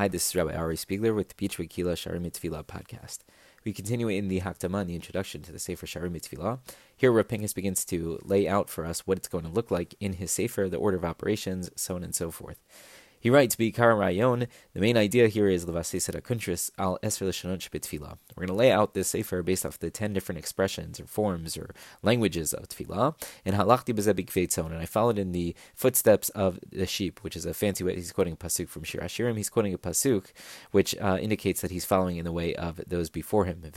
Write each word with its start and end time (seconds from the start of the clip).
Hi, 0.00 0.08
this 0.08 0.30
is 0.30 0.34
Rabbi 0.34 0.54
Ari 0.54 0.76
Spiegler 0.76 1.14
with 1.14 1.28
the 1.28 1.34
Beachwood 1.34 1.68
Kila 1.68 1.92
Sha'arim 1.92 2.24
B'Tefillah 2.24 2.64
podcast. 2.64 3.18
We 3.66 3.74
continue 3.74 4.08
in 4.08 4.28
the 4.28 4.40
Hakdama, 4.40 4.86
the 4.86 4.94
introduction 4.94 5.42
to 5.42 5.52
the 5.52 5.58
Sefer 5.58 5.84
Sha'arim 5.84 6.16
B'Tefillah. 6.16 6.60
Here, 6.96 7.12
Rav 7.12 7.28
Pinkus 7.28 7.54
begins 7.54 7.84
to 7.84 8.18
lay 8.24 8.48
out 8.48 8.70
for 8.70 8.86
us 8.86 9.06
what 9.06 9.18
it's 9.18 9.28
going 9.28 9.44
to 9.44 9.50
look 9.50 9.70
like 9.70 9.94
in 10.00 10.14
his 10.14 10.32
Sefer, 10.32 10.70
the 10.70 10.78
order 10.78 10.96
of 10.96 11.04
operations, 11.04 11.70
so 11.76 11.96
on 11.96 12.02
and 12.02 12.14
so 12.14 12.30
forth. 12.30 12.56
He 13.20 13.28
writes, 13.28 13.54
B'ikar 13.54 13.98
Rayon, 13.98 14.46
the 14.72 14.80
main 14.80 14.96
idea 14.96 15.28
here 15.28 15.46
is 15.46 15.66
Levaseser 15.66 16.18
Kuntris 16.22 16.70
al 16.78 16.98
Esfer 17.02 17.28
Lashonot 17.28 17.58
Tefillah. 17.58 18.16
We're 18.34 18.46
going 18.46 18.48
to 18.48 18.54
lay 18.54 18.72
out 18.72 18.94
this 18.94 19.08
Sefer 19.08 19.42
based 19.42 19.66
off 19.66 19.78
the 19.78 19.90
10 19.90 20.14
different 20.14 20.38
expressions 20.38 20.98
or 20.98 21.04
forms 21.04 21.58
or 21.58 21.74
languages 22.02 22.54
of 22.54 22.68
Tefillah. 22.68 23.14
And 23.44 23.54
Halachti 23.54 23.94
Bezebik 23.94 24.30
and 24.58 24.78
I 24.78 24.86
followed 24.86 25.18
in 25.18 25.32
the 25.32 25.54
footsteps 25.74 26.30
of 26.30 26.58
the 26.72 26.86
sheep, 26.86 27.20
which 27.22 27.36
is 27.36 27.44
a 27.44 27.52
fancy 27.52 27.84
way. 27.84 27.94
He's 27.94 28.10
quoting 28.10 28.32
a 28.32 28.36
Pasuk 28.36 28.70
from 28.70 28.84
Shir 28.84 29.00
Hashirim. 29.00 29.36
He's 29.36 29.50
quoting 29.50 29.74
a 29.74 29.78
Pasuk 29.78 30.32
which 30.70 30.96
uh, 30.98 31.18
indicates 31.20 31.60
that 31.60 31.70
he's 31.70 31.84
following 31.84 32.16
in 32.16 32.24
the 32.24 32.32
way 32.32 32.54
of 32.54 32.80
those 32.86 33.10
before 33.10 33.44
him. 33.44 33.62
He 33.62 33.70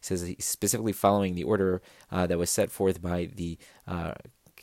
says 0.00 0.20
he's 0.20 0.44
specifically 0.44 0.92
following 0.92 1.34
the 1.34 1.42
order 1.42 1.82
uh, 2.12 2.26
that 2.28 2.38
was 2.38 2.50
set 2.50 2.70
forth 2.70 3.02
by 3.02 3.28
the 3.34 3.58
uh, 3.88 4.12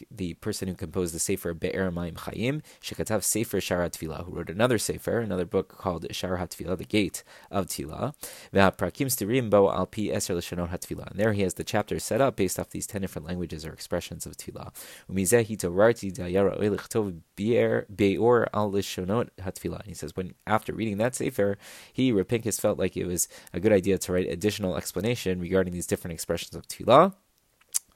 the 0.09 0.33
person 0.35 0.67
who 0.67 0.75
composed 0.75 1.13
the 1.13 1.19
Sefer 1.19 1.53
Be'er 1.53 1.91
Maim 1.91 2.15
Chaim, 2.15 2.61
Shekatav 2.81 3.23
Sefer 3.23 3.59
Sharat 3.59 3.91
Tefillah, 3.91 4.25
who 4.25 4.33
wrote 4.33 4.49
another 4.49 4.77
Sefer, 4.77 5.19
another 5.19 5.45
book 5.45 5.77
called 5.77 6.07
Sharat 6.09 6.49
Tefillah, 6.49 6.77
the 6.77 6.85
Gate 6.85 7.23
of 7.51 7.67
Tefillah. 7.67 8.13
Ve'aprakim 8.53 9.07
Stirim 9.07 9.49
Bo 9.49 9.71
Al 9.71 9.85
Pi 9.85 10.03
Eser 10.03 10.35
L'Shanot 10.35 10.69
HaTefillah. 10.69 11.11
And 11.11 11.19
there 11.19 11.33
he 11.33 11.41
has 11.41 11.55
the 11.55 11.63
chapter 11.63 11.99
set 11.99 12.21
up 12.21 12.35
based 12.35 12.59
off 12.59 12.69
these 12.69 12.87
ten 12.87 13.01
different 13.01 13.27
languages 13.27 13.65
or 13.65 13.73
expressions 13.73 14.25
of 14.25 14.37
Tefillah. 14.37 14.73
Umizeh 15.09 15.45
Hitorarti 15.47 16.13
Dayara 16.13 16.59
Oilichtov 16.59 17.21
Be'or 17.35 18.47
Al 18.53 18.71
L'Shanot 18.71 19.29
HaTefillah. 19.39 19.85
He 19.85 19.93
says, 19.93 20.15
when 20.15 20.33
after 20.45 20.73
reading 20.73 20.97
that 20.97 21.15
Sefer, 21.15 21.57
he, 21.93 22.11
Rav 22.11 22.27
Pinkus, 22.27 22.59
felt 22.59 22.79
like 22.79 22.97
it 22.97 23.05
was 23.05 23.27
a 23.53 23.59
good 23.59 23.71
idea 23.71 23.97
to 23.97 24.13
write 24.13 24.27
additional 24.27 24.75
explanation 24.75 25.39
regarding 25.39 25.73
these 25.73 25.87
different 25.87 26.13
expressions 26.13 26.55
of 26.55 26.67
Tefillah. 26.67 27.13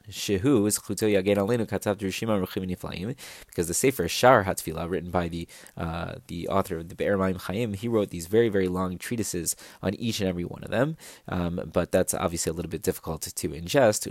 Shehu 0.09 0.67
is 0.67 0.79
Chuto 0.79 1.07
Yagen 1.09 1.37
Alenu 1.37 1.65
Ruchim 1.67 2.65
Niflaim, 2.69 3.15
because 3.47 3.67
the 3.67 3.73
Sefer 3.73 4.07
Shar 4.07 4.43
Hatfila, 4.43 4.89
written 4.89 5.11
by 5.11 5.27
the 5.27 5.47
uh, 5.77 6.15
the 6.27 6.47
author 6.47 6.77
of 6.77 6.89
the 6.89 6.95
Be'er 6.95 7.17
Maim 7.17 7.35
Chaim, 7.35 7.73
he 7.73 7.87
wrote 7.87 8.09
these 8.09 8.27
very 8.27 8.49
very 8.49 8.67
long 8.67 8.97
treatises 8.97 9.55
on 9.81 9.93
each 9.95 10.19
and 10.19 10.29
every 10.29 10.43
one 10.43 10.63
of 10.63 10.71
them. 10.71 10.97
Um, 11.27 11.69
but 11.71 11.91
that's 11.91 12.13
obviously 12.13 12.49
a 12.49 12.53
little 12.53 12.69
bit 12.69 12.81
difficult 12.81 13.21
to 13.21 13.49
ingest. 13.49 14.03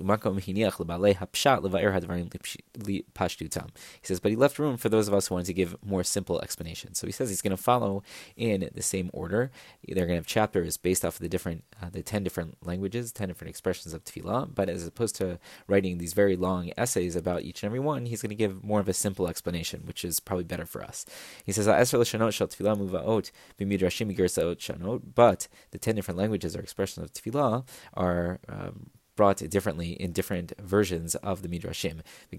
He 4.00 4.06
says, 4.06 4.20
but 4.20 4.30
he 4.30 4.36
left 4.36 4.58
room 4.58 4.76
for 4.76 4.88
those 4.88 5.08
of 5.08 5.14
us 5.14 5.26
who 5.26 5.34
wanted 5.34 5.46
to 5.46 5.52
give 5.52 5.76
more 5.84 6.04
simple 6.04 6.40
explanations. 6.40 6.98
So 6.98 7.06
he 7.06 7.12
says 7.12 7.28
he's 7.28 7.42
going 7.42 7.56
to 7.56 7.62
follow 7.62 8.02
in 8.36 8.70
the 8.72 8.82
same 8.82 9.10
order. 9.12 9.50
They're 9.86 10.06
going 10.06 10.08
to 10.10 10.14
have 10.16 10.26
chapters 10.26 10.76
based 10.76 11.04
off 11.04 11.16
of 11.16 11.20
the 11.20 11.28
different 11.28 11.64
uh, 11.82 11.90
the 11.90 12.02
ten 12.02 12.22
different 12.22 12.64
languages, 12.64 13.12
ten 13.12 13.28
different 13.28 13.50
expressions 13.50 13.92
of 13.92 14.04
tefillah. 14.04 14.54
But 14.54 14.68
as 14.68 14.86
opposed 14.86 15.16
to 15.16 15.38
writing 15.66 15.81
writing 15.82 15.98
these 15.98 16.12
very 16.12 16.36
long 16.36 16.70
essays 16.76 17.16
about 17.16 17.42
each 17.42 17.62
and 17.62 17.68
every 17.68 17.80
one, 17.80 18.06
he's 18.06 18.22
going 18.22 18.30
to 18.30 18.36
give 18.36 18.62
more 18.62 18.80
of 18.80 18.88
a 18.88 18.92
simple 18.92 19.26
explanation, 19.28 19.82
which 19.84 20.04
is 20.04 20.20
probably 20.20 20.44
better 20.44 20.64
for 20.64 20.82
us. 20.82 21.04
He 21.44 21.52
says, 21.52 21.66
but 25.14 25.48
the 25.70 25.78
ten 25.78 25.94
different 25.96 26.18
languages 26.18 26.56
or 26.56 26.60
expressions 26.60 27.04
of 27.04 27.12
tefillah 27.12 27.66
are 27.94 28.38
um, 28.48 28.90
brought 29.22 29.48
differently 29.48 29.92
in 29.92 30.10
different 30.10 30.52
versions 30.58 31.14
of 31.16 31.42
the 31.42 31.48
Midrashim. 31.48 32.00
He 32.28 32.36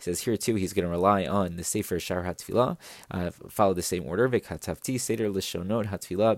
says 0.00 0.20
here 0.22 0.36
too 0.36 0.54
he's 0.56 0.72
going 0.72 0.84
to 0.84 0.90
rely 0.90 1.26
on 1.26 1.54
the 1.54 1.62
Sefer 1.62 1.98
Sharat 1.98 2.38
Tefillah, 2.38 2.76
uh, 3.12 3.30
follow 3.48 3.72
the 3.72 3.82
same 3.82 4.04
order. 4.04 4.28
Hatfilah. 4.28 6.36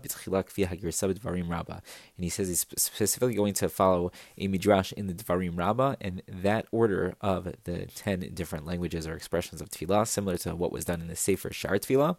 And 2.16 2.18
he 2.18 2.28
says 2.28 2.48
he's 2.48 2.66
specifically 2.76 3.34
going 3.34 3.54
to 3.54 3.68
follow 3.70 4.12
a 4.36 4.48
Midrash 4.48 4.92
in 4.92 5.06
the 5.06 5.14
Dvarim 5.14 5.56
Rabba, 5.56 5.96
and 6.02 6.22
that 6.28 6.66
order 6.70 7.14
of 7.22 7.54
the 7.64 7.86
ten 7.94 8.20
different 8.34 8.66
languages 8.66 9.06
or 9.06 9.14
expressions 9.14 9.62
of 9.62 9.70
Tefillah, 9.70 10.06
similar 10.06 10.36
to 10.38 10.54
what 10.54 10.72
was 10.72 10.84
done 10.84 11.00
in 11.00 11.08
the 11.08 11.16
Sefer 11.16 11.54
Shar 11.54 11.78
Hatfilah 11.78 12.18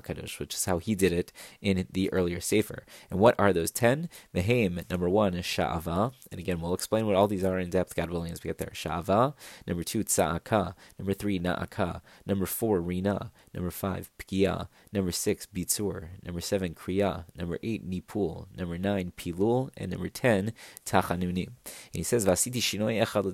Hakadosh, 0.00 0.38
which 0.38 0.54
is 0.54 0.66
how 0.66 0.78
he 0.78 0.94
did 0.94 1.12
it 1.12 1.32
in 1.62 1.69
the 1.90 2.12
earlier 2.12 2.40
Sefer. 2.40 2.84
And 3.10 3.18
what 3.18 3.34
are 3.38 3.52
those 3.52 3.70
ten? 3.70 4.08
Mehaim, 4.34 4.88
number 4.90 5.08
one 5.08 5.34
is 5.34 5.44
Sha'ava. 5.44 6.12
And 6.30 6.38
again, 6.38 6.60
we'll 6.60 6.74
explain 6.74 7.06
what 7.06 7.16
all 7.16 7.26
these 7.26 7.44
are 7.44 7.58
in 7.58 7.70
depth, 7.70 7.94
God 7.94 8.10
willing, 8.10 8.32
as 8.32 8.42
we 8.42 8.48
get 8.48 8.58
there. 8.58 8.72
Sha'ava. 8.74 9.34
Number 9.66 9.82
two, 9.82 10.04
Tza'aka. 10.04 10.74
Number 10.98 11.12
three, 11.12 11.38
Na'aka. 11.38 12.00
Number 12.26 12.46
four, 12.46 12.80
Rina. 12.80 13.30
Number 13.54 13.70
five, 13.70 14.10
Pgia. 14.18 14.68
Number 14.92 15.12
six, 15.12 15.46
Bitzur. 15.46 16.08
Number 16.24 16.40
seven, 16.40 16.74
Kriya. 16.74 17.24
Number 17.36 17.58
eight, 17.62 17.88
Nipul. 17.88 18.46
Number 18.56 18.78
nine, 18.78 19.12
Pilul. 19.16 19.70
And 19.76 19.92
number 19.92 20.08
ten, 20.08 20.52
Tachanuni. 20.84 21.46
And 21.46 21.54
he 21.92 22.02
says, 22.02 22.26
Vasiti 22.26 22.58
Shinoi 22.58 23.02
Echad 23.02 23.24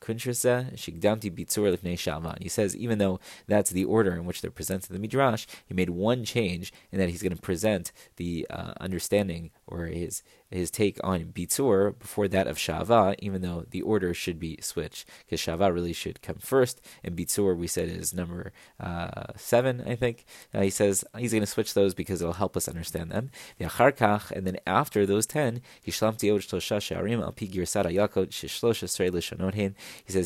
Kuntrasa 0.00 0.74
Shigdamti 0.74 1.30
Bitzur 1.30 1.76
Lifnei 1.76 1.94
Sha'ava. 1.94 2.40
He 2.42 2.48
says, 2.48 2.76
even 2.76 2.98
though 2.98 3.20
that's 3.46 3.70
the 3.70 3.84
order 3.84 4.12
in 4.12 4.24
which 4.24 4.40
they're 4.40 4.50
presented 4.50 4.90
in 4.90 4.94
the 4.94 5.00
Midrash, 5.00 5.46
he 5.66 5.74
made 5.74 5.90
one 5.90 6.24
change 6.24 6.72
in 6.92 6.98
that 6.98 7.08
he's 7.08 7.22
going 7.22 7.34
to 7.34 7.42
present 7.46 7.92
the 8.16 8.44
uh, 8.50 8.72
understanding 8.80 9.52
or 9.68 9.86
his 9.86 10.24
his 10.50 10.70
take 10.70 10.98
on 11.02 11.26
Bitzur 11.26 11.98
before 11.98 12.28
that 12.28 12.46
of 12.46 12.56
Shava, 12.56 13.14
even 13.18 13.42
though 13.42 13.66
the 13.70 13.82
order 13.82 14.14
should 14.14 14.38
be 14.38 14.58
switched, 14.60 15.08
because 15.24 15.40
Shava 15.40 15.72
really 15.72 15.92
should 15.92 16.22
come 16.22 16.36
first, 16.36 16.80
and 17.02 17.16
Bitzur 17.16 17.56
we 17.56 17.66
said 17.66 17.88
is 17.88 18.14
number 18.14 18.52
uh, 18.78 19.24
seven, 19.36 19.82
I 19.86 19.96
think. 19.96 20.24
Uh, 20.54 20.62
he 20.62 20.70
says 20.70 21.04
he's 21.18 21.32
going 21.32 21.42
to 21.42 21.46
switch 21.46 21.74
those 21.74 21.94
because 21.94 22.22
it'll 22.22 22.34
help 22.34 22.56
us 22.56 22.68
understand 22.68 23.10
them. 23.10 23.30
And 23.58 24.46
then 24.46 24.56
after 24.66 25.06
those 25.06 25.26
ten, 25.26 25.60
he 25.82 25.90
says 25.90 26.14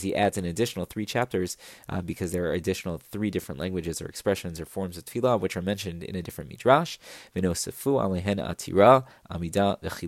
he 0.02 0.14
adds 0.14 0.38
an 0.38 0.44
additional 0.44 0.84
three 0.86 1.06
chapters 1.06 1.56
uh, 1.88 2.00
because 2.02 2.32
there 2.32 2.44
are 2.44 2.52
additional 2.52 2.98
three 2.98 3.30
different 3.30 3.60
languages 3.60 4.02
or 4.02 4.06
expressions 4.06 4.60
or 4.60 4.66
forms 4.66 4.96
of 4.96 5.04
tefillah 5.04 5.40
which 5.40 5.56
are 5.56 5.62
mentioned 5.62 6.02
in 6.04 6.16
a 6.16 6.22
different 6.22 6.50
midrash. 6.50 6.98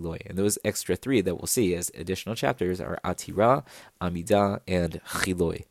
Amida, 0.03 0.21
and 0.25 0.37
those 0.37 0.57
extra 0.63 0.95
three 0.95 1.21
that 1.21 1.35
we'll 1.35 1.47
see 1.47 1.75
as 1.75 1.91
additional 1.95 2.35
chapters 2.35 2.79
are 2.81 2.99
Atira, 3.03 3.65
Amida, 4.01 4.61
and 4.67 5.01
Chiloi. 5.07 5.65